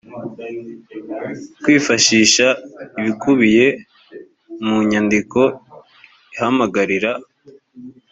kwifashisha 1.61 2.47
ibikubiye 2.99 3.65
mu 4.65 4.77
nyandiko 4.89 5.41
ihamagarira 6.33 7.11